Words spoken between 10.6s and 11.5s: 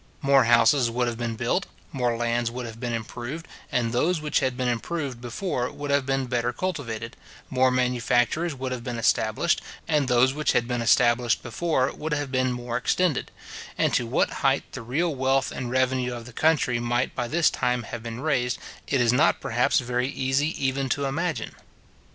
been established